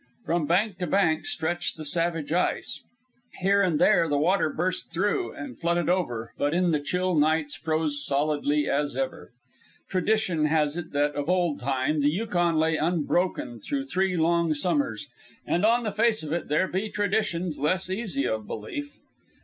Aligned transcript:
From 0.25 0.47
bank 0.47 0.79
to 0.79 0.87
bank 0.87 1.27
stretched 1.27 1.77
the 1.77 1.85
savage 1.85 2.33
ice. 2.33 2.81
Here 3.41 3.61
and 3.61 3.77
there 3.77 4.07
the 4.07 4.17
water 4.17 4.49
burst 4.49 4.91
through 4.91 5.31
and 5.33 5.59
flooded 5.59 5.89
over, 5.89 6.33
but 6.39 6.55
in 6.55 6.71
the 6.71 6.79
chill 6.79 7.13
nights 7.13 7.53
froze 7.53 8.03
solidly 8.03 8.67
as 8.67 8.95
ever. 8.95 9.31
Tradition 9.89 10.45
has 10.47 10.75
it 10.75 10.91
that 10.93 11.13
of 11.13 11.29
old 11.29 11.59
time 11.59 12.01
the 12.01 12.09
Yukon 12.09 12.55
lay 12.57 12.77
unbroken 12.77 13.59
through 13.59 13.85
three 13.85 14.17
long 14.17 14.55
summers, 14.55 15.07
and 15.45 15.63
on 15.63 15.83
the 15.83 15.91
face 15.91 16.23
of 16.23 16.33
it 16.33 16.47
there 16.47 16.67
be 16.67 16.89
traditions 16.89 17.59
less 17.59 17.87
easy 17.87 18.27
of 18.27 18.47
belief. 18.47 18.97